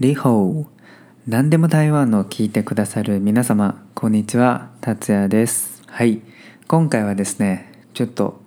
[0.00, 0.66] リホー。
[1.28, 4.70] 何でも台湾の聞いてくださる皆様こんにちは。
[4.80, 5.82] 達也です。
[5.86, 6.22] はい。
[6.66, 8.40] 今回はですねちょっと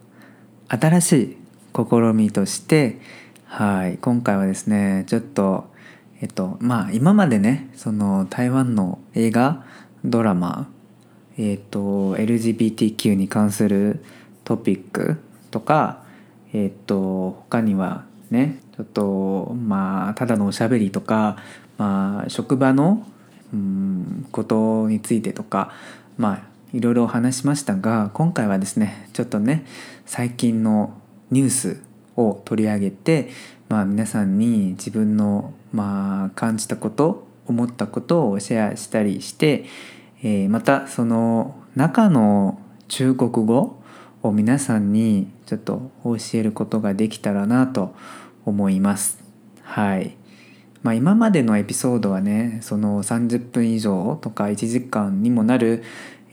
[0.67, 1.37] 新しい
[1.75, 2.99] 試みとして
[3.45, 3.99] はい。
[3.99, 5.71] 今回はですねちょっと
[6.21, 9.63] えっとまあ今までねその台湾の映画
[10.03, 10.67] ドラマ
[11.37, 14.03] えっと LGBTQ に関する
[14.43, 15.17] トピック
[15.51, 16.03] とか
[16.51, 21.37] えっと他にはねちょっとまあただのおしゃべりとか、
[21.77, 23.05] まあ、職場の
[23.53, 25.71] うんことについてとか
[26.17, 29.65] まあいろいろ話しましたが今回はですねちょっとね
[30.05, 31.81] 最近のニュース
[32.15, 33.29] を取り上げて、
[33.69, 39.65] まあ、皆さんに自分の、まあ、感じたこと思ったことをシェアしたりして、
[40.23, 43.81] えー、またその中の中国語
[44.21, 48.22] を皆さんにちょっと教えることができたらなと思います。
[48.45, 49.23] 思います
[49.61, 50.15] はい
[50.83, 55.81] まあ、今までのエピソードはねその30分以上とか1時間にもなる、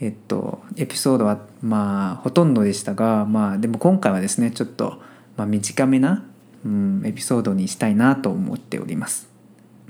[0.00, 5.00] えっと、エピソードはまあほとんどでしたが、まあ、でも今回はですねちょっと、
[5.36, 6.24] まあ、短めな、
[6.64, 9.30] うん、エピソードにしたいなと思っております。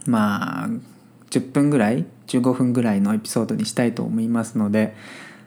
[0.06, 0.68] まあ
[1.30, 4.94] 10分ぐらい15分ぐらいのエピソードにしたいと思いますので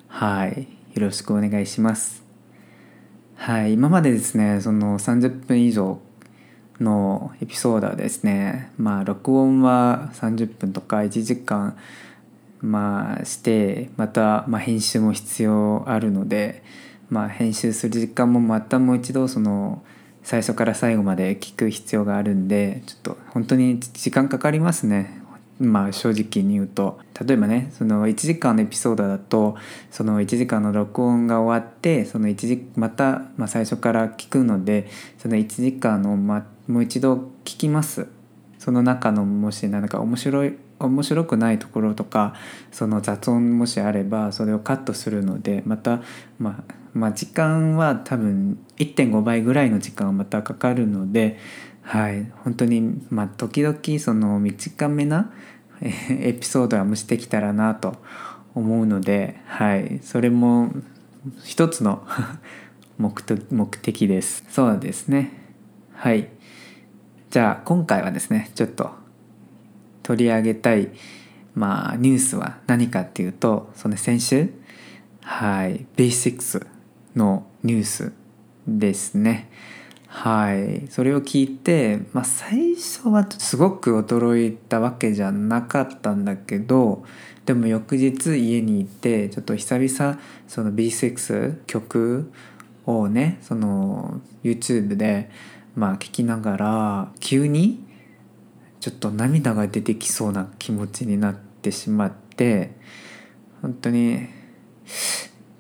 [0.08, 2.24] はいよろしくお願いします。
[3.36, 6.00] はい、今までですねその30分以上
[6.84, 11.78] のエピソードはですねまあ録音は30分とか1時間
[12.62, 16.64] まあしてまた、まあ、編集も必要あるので、
[17.10, 19.84] まあ、編集する時間もまたもう一度その
[20.24, 25.22] 最初から最後まで聞く必要があるんでちょっと本当に時間かかりますね。
[25.60, 27.00] まあ正直に言うと。
[27.26, 29.56] 例えばねその1時間のエピソードだと
[29.92, 34.88] その1時間の録音が終わってその1時また、まあ、最初から聞くので
[35.20, 38.08] その1時間の、ま、もう一度聞きます。
[38.58, 42.34] その中のもし何か面白い面白くないところとか
[42.72, 46.02] その雑音もしあればそれをカットするのでまた、
[46.40, 51.40] まあ、まあ時間は多分1.5倍ぐらいの時間はまたかかるので
[51.82, 52.32] はい。
[52.44, 55.32] 本当にまあ時々その短めな
[55.82, 57.98] エピソードは蒸してきたらなと
[58.56, 60.00] 思うのではい。
[60.02, 60.72] それも
[61.44, 62.08] 一つの
[62.98, 64.46] 目的です。
[64.50, 65.32] そうですね。
[65.94, 66.30] はい。
[67.34, 68.92] じゃあ今回はですねちょっと
[70.04, 70.92] 取り上げたい
[71.56, 74.54] まあニュースは何かっていうとその先週
[75.24, 76.68] はいベーシックス
[77.16, 78.14] のニュース
[78.68, 79.50] ですね。
[80.06, 80.86] はい。
[80.92, 87.04] それを聞いて、まあ、最初はすごく驚いたわけじゃなかったんだけど
[87.48, 92.32] でも翌日家に行ってちょっと久々その B6 曲
[92.86, 95.32] をねその YouTube で
[95.76, 97.84] まあ聞きながら急に
[98.80, 102.72] ちょっと涙が出てきそうな気持ちになってしまって
[103.62, 104.28] 本当に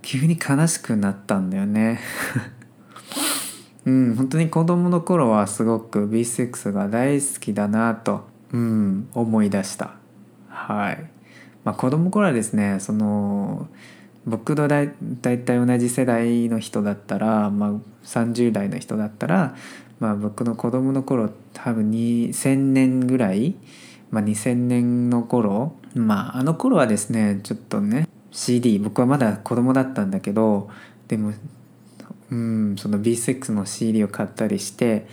[0.01, 1.99] 急に悲しくなったんだよね。
[3.85, 9.95] うん本当に子供の頃はすごく B6 が大好きだなと、うん、思い出した。
[10.47, 11.09] はい。
[11.63, 13.67] まあ子供頃はですねその
[14.25, 17.71] 僕と大体同じ世代の人だったら、まあ、
[18.05, 19.55] 30代の人だったら、
[20.03, 23.55] まあ、僕の子供の頃多分2000年ぐらい、
[24.11, 30.69] まあ、2000年の頃まああの頃はですねちょっとね CD 僕はまだ子供だったんだけど
[31.07, 31.31] でも
[32.31, 35.07] うんその B6 の CD を買ったりして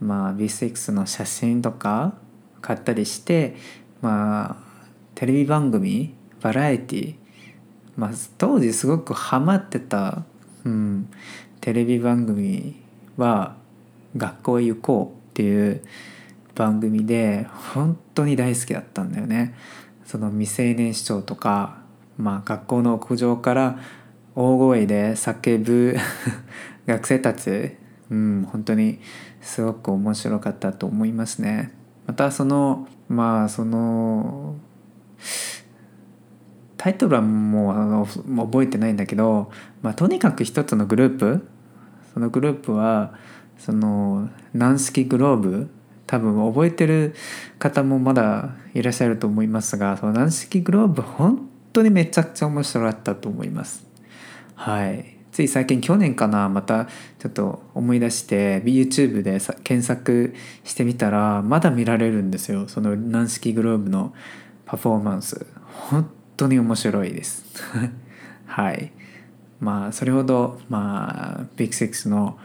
[0.00, 2.14] まあ B6 の写真とか
[2.62, 3.54] 買ったりして
[4.00, 7.14] まあテレビ番組バラエティ
[7.96, 10.24] まあ当時すごくハマってた、
[10.64, 11.08] うん、
[11.60, 12.82] テレビ番組
[13.16, 13.54] は
[14.16, 15.82] 「学校へ行こう」っていう
[16.54, 19.54] 番組で本当に大好きだったんだよね。
[20.04, 21.78] その未成年市長とか、
[22.18, 23.78] まあ、学校の屋上から
[24.34, 25.96] 大声で叫ぶ
[26.86, 27.76] 学生たち、
[28.10, 28.98] うん、本当に
[29.40, 31.72] すごく面白かったと思いますね。
[32.06, 34.56] またそのまあその
[36.76, 39.50] タイトルはもうあのもう覚えてないんだけど、
[39.82, 41.46] まあ、とにかく一つのグループ
[42.12, 43.14] そのグループは
[43.64, 45.70] その軟式グローブ
[46.08, 47.14] 多分覚えてる
[47.60, 53.86] 方もまだいらっしゃると思いますがその軟式グローブ本当にめちゃくちゃ面白かったと思います。
[54.56, 55.16] はい。
[55.30, 56.86] つい最近去年かなまた
[57.20, 60.34] ちょっと思い出して YouTube で検索
[60.64, 64.12] してみたらまだ見られるんですよその軟式グローブの
[64.66, 65.46] パフォーマンス。
[65.88, 67.44] 本当に面白いです。
[68.44, 68.90] はい。
[69.60, 72.38] まあそれほどまあビッグ6の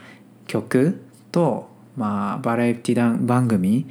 [0.46, 3.86] 曲とまあバラエティ番組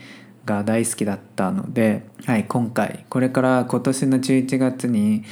[0.45, 5.23] が大好きだったので、はい、今回これから今年の11月に、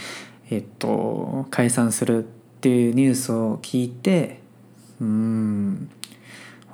[0.49, 2.27] えっと、解散するっ
[2.61, 4.39] ていうニュースを聞いて
[4.99, 5.89] うん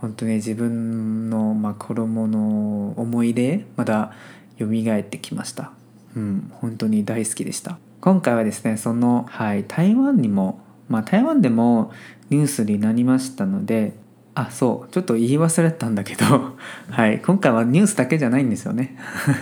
[0.02, 4.14] 本当に自分の、まあ、子供の思い出まだ
[4.58, 5.72] 蘇ってきました。
[6.16, 7.78] うん、本当に大好きでした。
[8.02, 11.92] 今回はですね、その、はい、台湾にも、まあ台湾でも
[12.32, 13.94] ニュースになりましたので、
[14.34, 16.56] あ、そう、ちょっと言い忘れたんだけど、
[16.90, 18.98] はい、今回はニュースだけじゃないんですよね。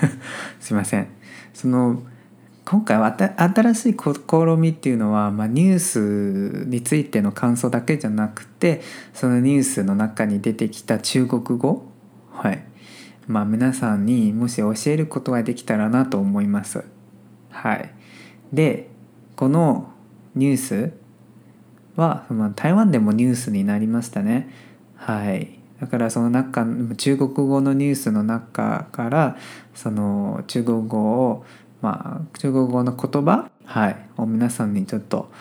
[0.60, 1.08] すいません。
[1.54, 2.02] その、
[2.66, 8.82] 今回は新しい試みっていうのは、まあ、ニュースについての感想だけじゃなくて
[9.12, 11.88] そのニュースの中に出てきた中国語。
[12.32, 12.64] はい。
[13.26, 16.84] まあ皆さんにもし教えることができたらなと思います。
[17.50, 17.92] はい。
[18.54, 18.92] で
[19.36, 19.90] この
[20.36, 20.94] ニュース
[21.96, 24.48] は、まあ、台湾でもニュースになりましたね。
[25.00, 26.66] はいだからその中
[26.98, 29.38] 中国語のニュースの中から
[29.74, 31.46] その中国語を
[31.82, 35.32] まあ、中国語の言葉、はい、を皆さんにちょっと、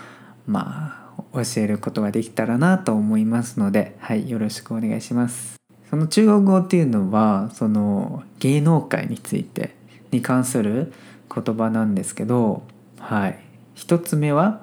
[0.47, 5.57] まあ、教えることができたらなと思いますので、はい、よろしくお願いします。
[5.91, 9.75] その中国語っていうのは、その芸能界について
[10.11, 10.93] に関する
[11.35, 12.63] 言葉なんですけど、
[12.99, 13.39] はい、
[13.75, 14.63] 一つ目は、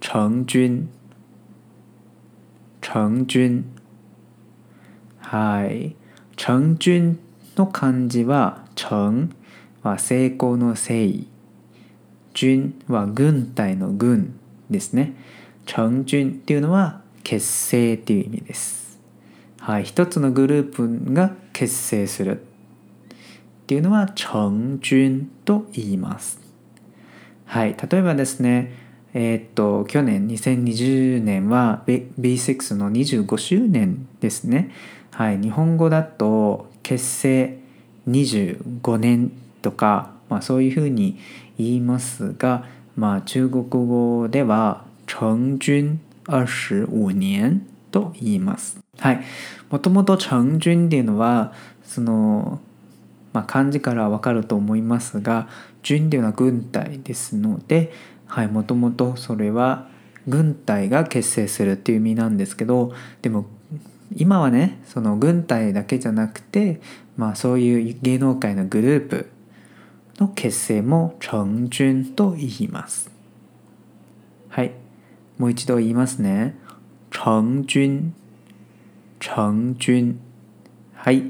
[0.00, 0.88] 成軍。
[2.82, 3.64] 成軍。
[5.20, 5.96] はい。
[6.36, 7.18] 成軍
[7.56, 9.30] の漢字は、成
[9.82, 11.26] は成功の誠意
[12.34, 14.38] 軍は軍隊の軍
[14.70, 15.14] ですね
[15.66, 18.98] 成軍っていうのは結成っていう意味です
[19.60, 22.44] はい一つのグループが結成するっ
[23.66, 26.40] ていうのは成軍と言います
[27.44, 28.72] はい例えばですね
[29.14, 34.70] えー、っと去年2020年は B6 の25周年ですね
[35.10, 37.58] はい日本語だと結成
[38.08, 39.32] 25年
[39.62, 41.18] とか、まあ、そういうふうに
[41.58, 42.66] 言いますが、
[42.96, 48.78] まあ、中国語では成軍25年と言います。
[48.98, 49.22] はい。
[49.70, 51.52] もともと成軍っていうのは、
[51.84, 52.60] その、
[53.32, 55.48] まあ、漢字からわかると思いますが、
[55.86, 57.92] 軍っていうのは軍隊ですので、
[58.32, 59.88] はい、もともとそれは
[60.26, 63.44] 軍隊が結成するっていう意味なんですけど、でも
[64.16, 66.80] 今はね、その軍隊だけじゃなくて、
[67.18, 69.28] まあそういう芸能界のグループ
[70.18, 73.10] の結成も成軍と言います。
[74.48, 74.72] はい。
[75.36, 76.56] もう一度言いますね。
[77.10, 78.14] 成軍。
[79.20, 80.20] 成軍。
[80.94, 81.22] はい。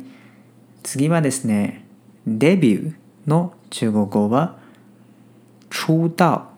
[0.84, 1.84] 次はですね、
[2.28, 2.94] デビュー
[3.26, 4.56] の中国語は、
[5.68, 6.51] 出道。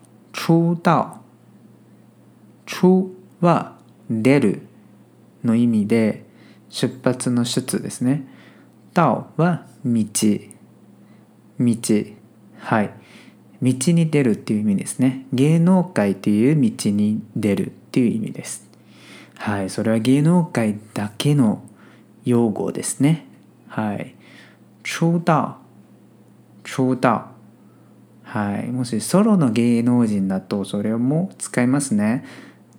[0.45, 1.21] 出道。
[2.67, 3.09] 出
[3.41, 3.79] は
[4.11, 4.61] 出る
[5.43, 6.23] の意味で、
[6.69, 8.27] 出発の出ですね。
[8.93, 10.03] 道は道。
[11.59, 11.75] 道。
[12.59, 12.93] はい。
[13.63, 15.25] 道に出るっていう意味ですね。
[15.33, 18.69] 芸能界っていう道に出るっていう意味です。
[19.33, 19.71] はい。
[19.71, 21.63] それは芸能界だけの
[22.23, 23.25] 用語ですね。
[23.67, 24.13] はい。
[24.83, 25.55] 出道
[26.63, 27.34] 出道
[28.35, 28.69] はい。
[28.69, 32.25] もしソロの芸能人だとそれも使いますね。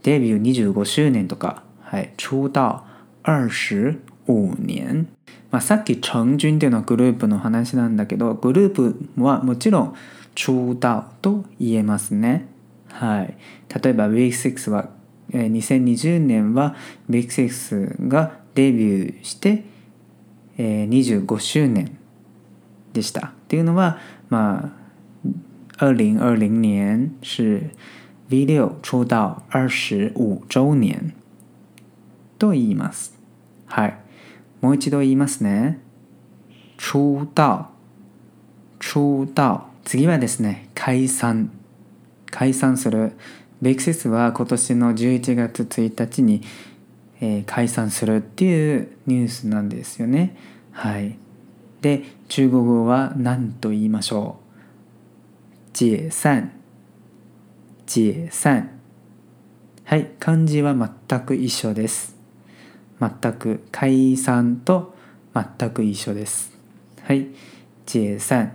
[0.02, 1.62] デビュー25周年とか。
[1.80, 2.12] はい。
[2.18, 2.82] 出道
[3.24, 5.08] 25年。
[5.50, 9.94] まあ、さっき成軍っていうのはグループの話なんだけどグループはもちろん
[10.34, 12.48] 出道と言えますね。
[12.90, 13.38] はい、
[13.82, 14.90] 例えば Big6 は
[15.30, 16.76] 2020年は
[17.08, 19.64] Big6 がデビューして
[20.58, 21.96] 25周年
[22.92, 23.28] でした。
[23.28, 24.85] っていうのはまあ
[25.78, 27.70] 2020年是
[28.30, 31.12] V6 出道25周年
[32.38, 33.14] と言います。
[33.66, 33.98] はい。
[34.60, 35.80] もう一度言いますね。
[36.78, 37.66] 出道。
[38.80, 39.60] 出道。
[39.84, 41.50] 次はですね、解散。
[42.30, 43.12] 解散する。
[43.62, 46.42] ベクセスは今年の11月1日に、
[47.20, 50.36] えー、解散するっていうニュースなんですよね。
[50.72, 51.16] はい。
[51.80, 54.45] で、中国語は何と言いましょう？
[55.78, 56.52] 解散。
[57.86, 58.70] 解散。
[59.84, 60.06] はい。
[60.18, 62.16] 漢字は全く一緒です。
[62.98, 64.94] 全く解散と
[65.34, 66.58] 全く一緒です。
[67.02, 67.26] はい。
[67.84, 68.52] 解散。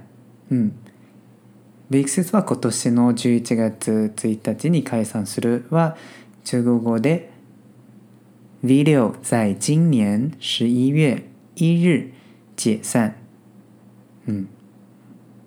[0.49, 0.75] うん。
[1.91, 5.95] ビクセスは今年の11月1日に解散するは
[6.43, 7.29] 中国語で
[8.65, 12.13] V6 在今年11月1日
[12.55, 13.15] 解散。
[14.27, 14.49] うん。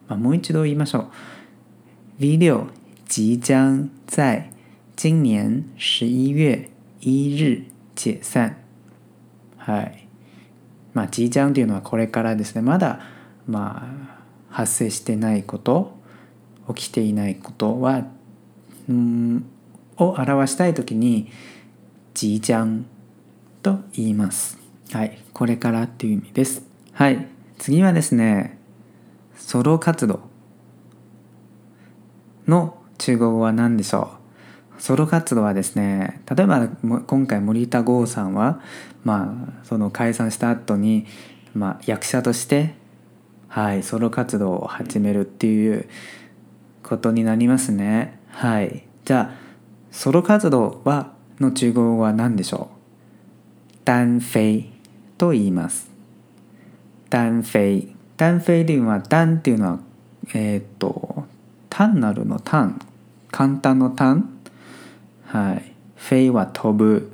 [0.07, 1.34] まあ、もう一度言いましょう。
[2.19, 2.67] V6
[3.07, 4.51] 即将在
[4.97, 8.57] 今年11月1日解散。
[9.57, 10.07] はい。
[10.93, 12.63] まあ、じいちゃんというのはこれからですね。
[12.63, 13.01] まだ
[13.47, 15.93] まあ発生してないこと
[16.75, 18.07] 起きていないことは
[18.89, 19.45] うん
[19.97, 21.31] を表したい時に
[22.15, 22.87] じいちゃん
[23.63, 24.59] と言います。
[24.93, 25.19] はい。
[25.33, 26.63] これからっていう意味です。
[26.93, 27.27] はい。
[27.59, 28.59] 次はですね
[29.37, 30.34] ソロ活動。
[32.47, 34.11] の中国語は何でしょ
[34.79, 34.83] う？
[34.83, 36.69] ソロ活動はですね例えば
[37.07, 38.61] 今回森田剛さんは
[39.05, 41.07] まあその解散した後に
[41.55, 42.75] まあ役者として
[43.49, 45.89] はいソロ活動を始めるっていう
[46.83, 48.19] ことになりますね。
[48.31, 48.85] はい。
[49.05, 49.37] じゃあ
[49.91, 52.69] ソロ活動はの中国語は何でしょ
[53.73, 53.77] う？
[53.85, 54.73] 単飛
[55.17, 55.89] と言います。
[57.11, 59.79] 単飛単飛というのは単っていうのは
[60.35, 61.25] えっ、と
[61.77, 62.79] 単なるの単
[63.33, 64.39] 簡単の単。
[65.27, 65.73] はい。
[65.97, 67.11] 飛は飛ぶ。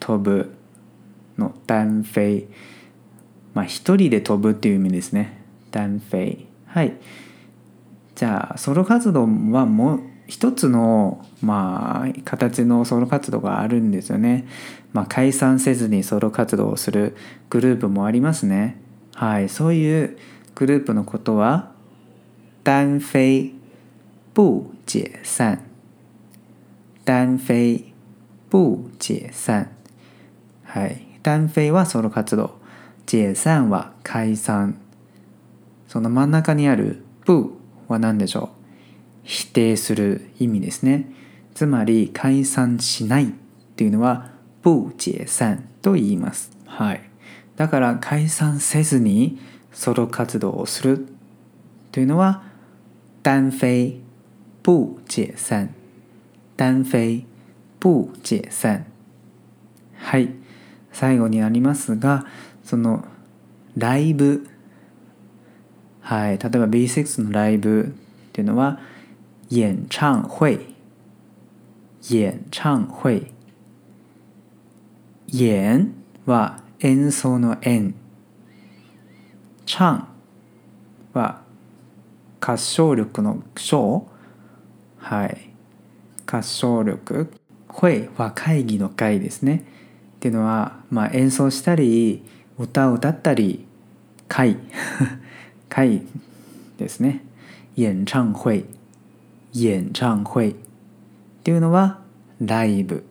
[0.00, 0.54] 飛ぶ
[1.38, 2.46] の単飛
[3.54, 5.42] まあ一人で飛ぶっていう意味ですね。
[5.70, 6.92] 単飛はい。
[8.16, 14.46] じゃあソロ活動はもう一つのまあ形のソロ活動があるんですよね。
[14.92, 17.16] まあ、解散せずにソロ活動をする
[17.48, 18.78] グループもありますね。
[19.14, 20.18] はい、そういう
[20.54, 21.77] グループのことは
[22.64, 23.54] 单飞
[24.34, 25.62] 不解散。
[27.04, 27.92] 单飛
[28.50, 29.70] 不解散。
[30.64, 31.06] はい。
[31.22, 32.58] 単飛はソロ活動。
[33.06, 34.78] 解散は解散。
[35.86, 37.54] その真ん中にある不
[37.88, 38.58] は何でしょう？
[39.24, 41.10] 否定する意味ですね。
[41.54, 43.32] つまり解散しないっ
[43.76, 44.30] ていうのは
[44.62, 46.52] 不解散と言います。
[46.66, 47.02] はい。
[47.56, 49.38] だから解散せずに
[49.72, 51.08] ソロ活動をする
[51.90, 52.42] というのは
[53.22, 54.00] 单飞
[54.62, 55.70] 不解散。
[56.56, 57.24] 单飛
[57.78, 58.84] 不解散。
[59.94, 60.30] はい。
[60.92, 62.26] 最後になりますが
[62.64, 63.04] その
[63.76, 64.46] ライブ。
[66.00, 66.38] はい。
[66.38, 67.86] 例えば B6 のライブっ
[68.32, 68.80] ていうのは
[69.50, 70.74] 演唱会。
[72.10, 73.32] 演唱会。
[75.32, 75.94] 演
[76.26, 77.94] は演奏の演。
[79.66, 80.06] 唱
[81.12, 81.42] は
[82.40, 84.08] 合唱力の唱
[84.98, 85.50] はい。
[86.26, 87.32] 合唱力。
[87.68, 89.64] 会は会議の会ですね。
[90.16, 92.24] っていうのは、まあ、演奏したり
[92.58, 93.66] 歌を歌ったり
[94.26, 94.56] 会。
[95.68, 96.02] 会
[96.76, 97.24] ですね。
[97.76, 98.64] 演唱会。
[99.54, 100.50] 演唱会。
[100.50, 100.54] っ
[101.44, 102.00] ていうのは
[102.40, 103.04] ライブ。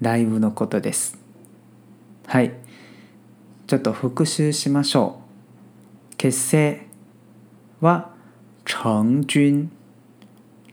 [0.00, 1.18] ライブのことです。
[2.26, 2.54] はい。
[3.66, 5.20] ちょっと復習しましょ
[6.12, 6.16] う。
[6.16, 6.86] 結成
[7.80, 8.17] は
[8.67, 9.69] 成軍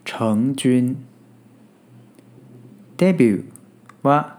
[0.05, 0.97] 成軍
[2.97, 3.45] デビュー
[4.03, 4.39] は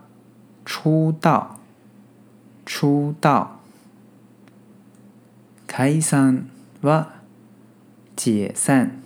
[0.66, 1.56] 出道
[2.66, 3.48] 出道
[5.68, 6.50] 解散
[6.82, 7.22] は
[8.16, 9.04] 解散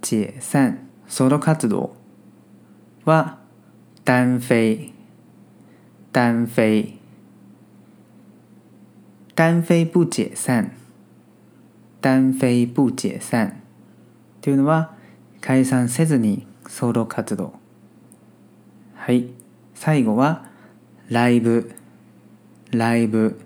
[0.00, 1.94] 解散ソロ活動
[3.04, 3.38] は
[4.04, 4.92] 单飛
[6.12, 6.98] 单飛
[9.34, 10.72] 单飛不解散
[12.03, 13.61] 单飛不解散。
[14.41, 14.93] というのは
[15.39, 17.53] 解散せずにソロ活動。
[18.95, 19.29] はい。
[19.73, 20.45] 最後は
[21.07, 21.71] ライブ。
[22.71, 23.39] ライブ。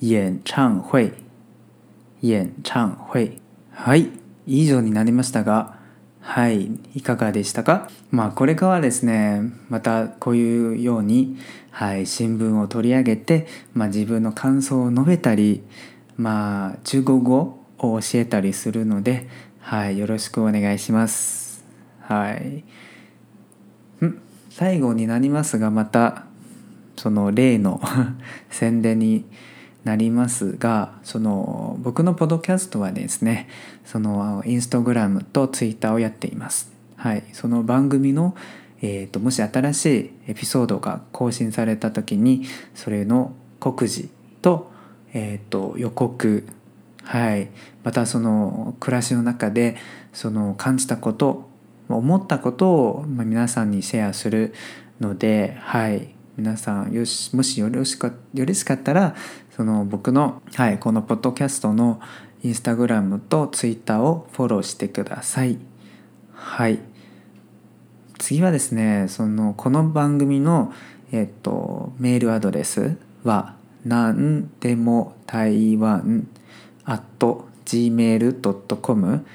[0.00, 1.12] 演唱会。
[2.22, 3.38] 演唱会。
[3.70, 4.08] はい。
[4.46, 5.76] 以上になりましたが。
[6.20, 6.70] はい。
[6.94, 7.90] いかがでしたか？
[8.10, 9.42] まあこれからですね。
[9.68, 11.36] またこういうように、
[11.70, 15.64] はい、新聞を取り上げて、まあ、自分の感想を述べたり
[16.16, 19.28] まあ中国語を教えたりするので、
[19.60, 21.64] はい、よろしくお願いします。
[22.00, 22.64] はい。
[24.04, 24.22] ん？
[24.50, 26.24] 最後になりますがまた
[26.96, 27.80] その例の
[28.50, 29.24] 宣伝に
[29.84, 33.48] なりますがその僕のポッドキャストはですね
[33.84, 36.70] そのインスタグラムとツイッターをやっています。
[36.96, 38.36] はい、その番組の、
[38.80, 42.44] えーと、もし新しいエピソードが更新された時に
[42.76, 44.08] それの告示
[44.40, 44.70] と,、
[45.12, 46.46] えーと、予告、
[47.04, 47.48] はい、
[47.84, 49.76] またその暮らしの中で
[50.12, 51.48] その感じたこと
[51.88, 54.54] 思ったことを皆さんにシェアする
[55.00, 59.14] ので、はい、皆さんよしもしよろしかよろしかったら
[59.54, 62.00] その僕の、はい、このポッドキャストの
[62.42, 65.58] インスタグラムとツイッターをフォローしてください。
[66.32, 66.80] はい。
[68.18, 70.72] 次はですね、そのこの番組の、
[71.12, 73.54] えっと、メールアドレスは、
[73.84, 76.28] なんでも台湾
[76.84, 77.02] at
[77.64, 79.26] gmail.com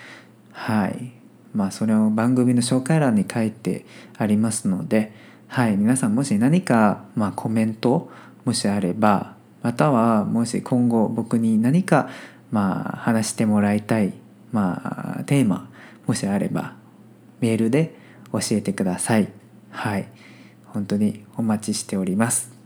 [0.51, 1.11] はい。
[1.53, 3.85] まあ、それを番組の紹介欄に書いて
[4.17, 5.13] ありますので、
[5.47, 5.77] はい。
[5.77, 8.09] 皆さんもし何か、まあ、コメント
[8.45, 9.37] もしあれば、
[9.67, 12.09] またはもし今後僕に何か
[12.51, 14.13] まあ話してもらいたい、
[14.51, 15.69] まあ、テーマ
[16.05, 16.75] もしあれば
[17.41, 17.93] メールで
[18.31, 19.29] 教えてください
[19.71, 20.07] はい
[20.67, 22.56] 本当にお待ちしております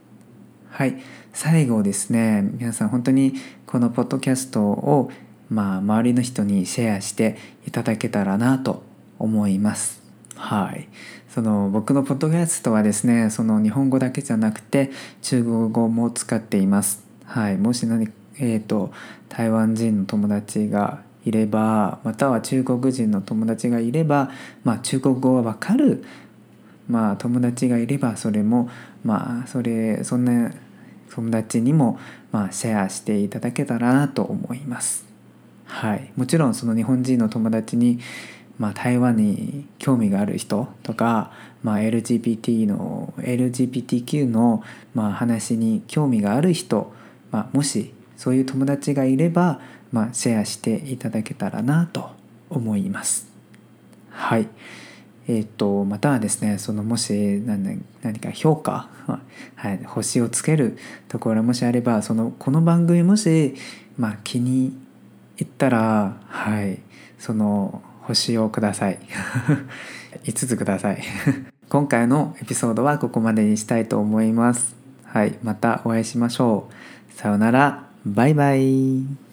[0.72, 1.02] はい。
[1.34, 3.34] 最後ですね皆さん本当に
[3.66, 5.12] このポッドキャストを
[5.50, 7.38] まあ周りの人にシェアして
[7.68, 8.82] いただけたらなと
[9.20, 10.02] 思います。
[10.36, 10.88] はい。
[11.30, 17.04] その僕のポッドキャストはですねその日本語だけじゃなくて中国語も使っています。
[17.26, 17.58] はい。
[17.58, 18.10] もし何
[18.40, 18.92] えーと、
[19.30, 24.32] 台湾人の友達がいればまたは中国人の友達がいれば、
[24.64, 26.04] まあ、中国語が分かる、
[26.92, 28.70] まあ、友達がいればそれも
[29.06, 30.52] まあそれそんな
[31.10, 31.98] 友達にも、
[32.34, 35.06] まあ、シェアしていただけたらなと思います。
[35.66, 38.00] はい、もちろんその日本人の友達に、
[38.60, 41.32] まあ、台湾に興味がある人とか、
[41.64, 46.92] まあ、LGBT の LGBTQ の、まあ、話に興味がある人、
[47.32, 49.62] まあ、もしそういう友達がいれば、
[49.94, 52.12] まあ、シェアしていただけたらなと
[52.50, 53.28] 思います。
[54.10, 54.48] はい。
[55.28, 58.90] えーと、またはですねそのもし何何か評価、
[59.56, 63.56] はい、星をつけるところもしあればそのこの番組もし、
[63.98, 64.76] まあ、気に
[65.38, 66.80] 入ったら、はい、
[67.20, 69.00] その星をください。
[70.26, 71.02] 5つください。
[71.70, 74.76] 今回のエピソードはここまでにしたいと思います。
[75.06, 77.14] はいまたお会いしましょう。
[77.14, 77.86] さようなら。
[78.06, 79.31] バイバイ。